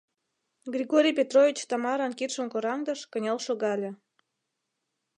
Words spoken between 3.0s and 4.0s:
кынел шогале: